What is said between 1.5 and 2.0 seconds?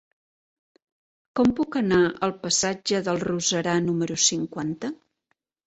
puc anar